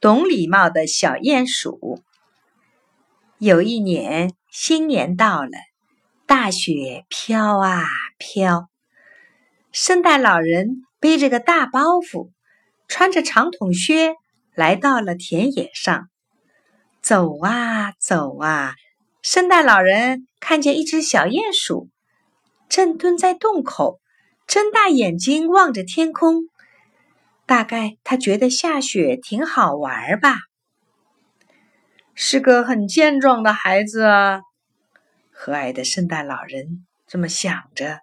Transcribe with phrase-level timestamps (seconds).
[0.00, 2.00] 懂礼貌的小鼹鼠。
[3.38, 5.50] 有一年，新年到了，
[6.24, 7.84] 大雪飘啊
[8.16, 8.68] 飘，
[9.72, 12.30] 圣诞老人背着个大包袱，
[12.86, 14.14] 穿着长筒靴，
[14.54, 16.08] 来到了田野上。
[17.02, 18.76] 走啊走啊，
[19.20, 21.88] 圣诞老人看见一只小鼹鼠，
[22.68, 23.98] 正蹲在洞口，
[24.46, 26.42] 睁大眼睛望着天空。
[27.48, 30.36] 大概他觉得下雪挺好玩吧，
[32.14, 34.42] 是个很健壮的孩子啊。
[35.32, 38.00] 和蔼的圣诞老人这么想着，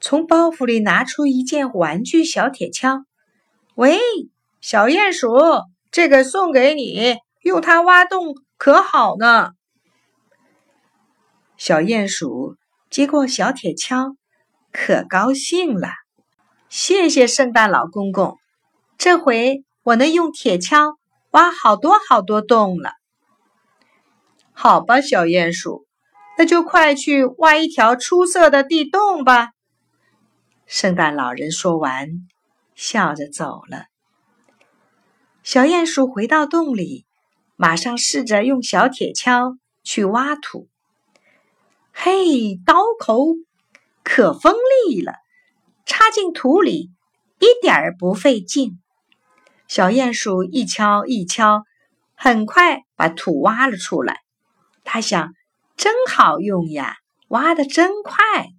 [0.00, 3.04] 从包袱里拿出一件玩具小铁锹。
[3.74, 3.98] 喂，
[4.62, 5.36] 小鼹鼠，
[5.90, 9.50] 这个送给你，用它挖洞可好呢。
[11.58, 12.56] 小鼹鼠
[12.88, 14.16] 接过小铁锹，
[14.72, 15.99] 可高兴了。
[16.70, 18.38] 谢谢圣诞老公公，
[18.96, 20.94] 这回我能用铁锹
[21.32, 22.92] 挖好多好多洞了。
[24.52, 25.84] 好吧，小鼹鼠，
[26.38, 29.50] 那就快去挖一条出色的地洞吧。
[30.64, 32.28] 圣诞老人说完，
[32.76, 33.86] 笑着走了。
[35.42, 37.04] 小鼹鼠回到洞里，
[37.56, 40.68] 马上试着用小铁锹去挖土。
[41.92, 43.26] 嘿，刀口
[44.04, 44.54] 可锋
[44.86, 45.14] 利了。
[45.90, 46.92] 插进土里
[47.40, 48.80] 一点儿不费劲，
[49.66, 51.64] 小鼹鼠一敲一敲，
[52.14, 54.20] 很快把土挖了出来。
[54.84, 55.32] 他想，
[55.76, 58.50] 真好用呀，挖的真快。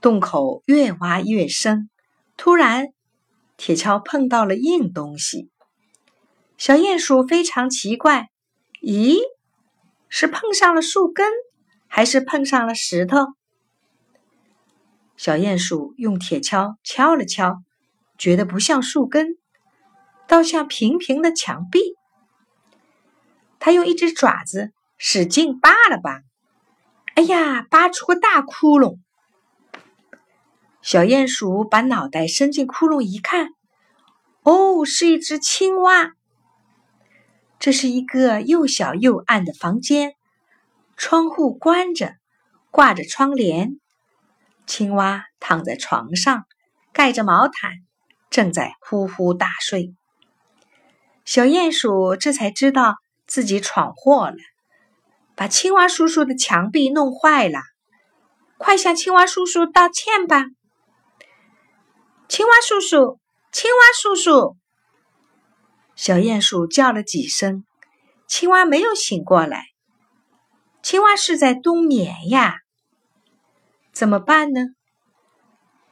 [0.00, 1.90] 洞口越挖越深，
[2.38, 2.86] 突然，
[3.58, 5.50] 铁锹碰到了硬东西。
[6.56, 8.28] 小鼹鼠非常奇怪，
[8.80, 9.18] 咦，
[10.08, 11.30] 是碰上了树根，
[11.86, 13.18] 还是碰上了石头？
[15.18, 17.60] 小鼹鼠用铁锹敲了敲，
[18.18, 19.36] 觉得不像树根，
[20.28, 21.96] 倒像平平的墙壁。
[23.58, 26.22] 他用一只爪子使劲扒了扒，
[27.16, 28.98] 哎呀，扒出个大窟窿！
[30.82, 33.48] 小鼹鼠把脑袋伸进窟窿一看，
[34.44, 36.12] 哦，是一只青蛙。
[37.58, 40.14] 这是一个又小又暗的房间，
[40.96, 42.14] 窗户关着，
[42.70, 43.80] 挂着窗帘。
[44.68, 46.44] 青蛙躺在床上，
[46.92, 47.72] 盖着毛毯，
[48.28, 49.94] 正在呼呼大睡。
[51.24, 52.96] 小鼹鼠这才知道
[53.26, 54.36] 自己闯祸了，
[55.34, 57.60] 把青蛙叔叔的墙壁弄坏了。
[58.58, 60.44] 快向青蛙叔叔道歉吧！
[62.28, 63.18] 青蛙叔叔，
[63.50, 64.56] 青蛙叔叔！
[65.96, 67.64] 小鼹鼠叫了几声，
[68.26, 69.64] 青蛙没有醒过来。
[70.82, 72.56] 青蛙是在冬眠呀。
[73.98, 74.60] 怎么办呢？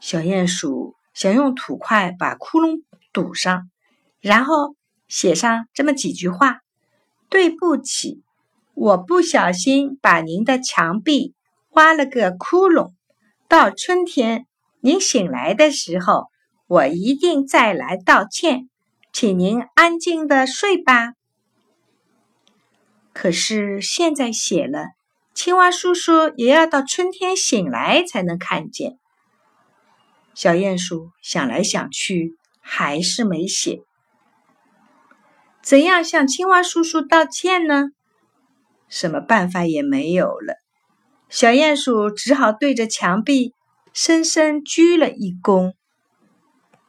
[0.00, 2.82] 小鼹鼠想用土块把窟窿
[3.12, 3.70] 堵上，
[4.18, 4.74] 然后
[5.06, 6.62] 写上这么几句话
[7.30, 8.24] ：“对不起，
[8.74, 11.36] 我不小心把您的墙壁
[11.70, 12.90] 挖了个窟窿。
[13.46, 14.48] 到春天
[14.80, 16.26] 您醒来的时候，
[16.66, 18.68] 我一定再来道歉，
[19.12, 21.12] 请您安静的睡吧。”
[23.14, 24.86] 可是现在写了。
[25.34, 28.98] 青蛙叔叔也要到春天醒来才能看见。
[30.34, 33.82] 小鼹鼠想来想去，还是没写。
[35.62, 37.90] 怎样向青蛙叔叔道歉呢？
[38.88, 40.56] 什么办法也没有了。
[41.28, 43.54] 小鼹鼠只好对着墙壁
[43.94, 45.72] 深深鞠了一躬。